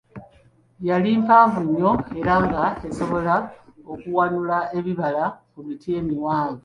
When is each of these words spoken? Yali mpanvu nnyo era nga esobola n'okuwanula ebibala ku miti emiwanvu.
Yali 0.87 1.11
mpanvu 1.25 1.59
nnyo 1.65 1.91
era 2.19 2.33
nga 2.45 2.63
esobola 2.87 3.35
n'okuwanula 3.79 4.57
ebibala 4.77 5.25
ku 5.51 5.59
miti 5.67 5.89
emiwanvu. 5.99 6.59